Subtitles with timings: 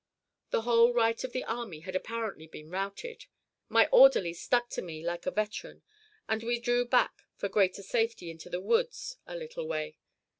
[0.49, 3.27] The whole right of the army had apparently been routed.
[3.69, 5.83] My orderly stuck to me like a veteran,
[6.27, 9.99] and we drew back for greater safety into the woods a little way.